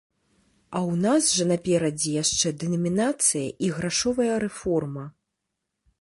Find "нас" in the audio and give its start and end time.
1.05-1.27